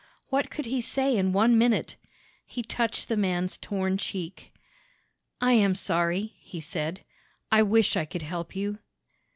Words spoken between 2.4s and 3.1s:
He touched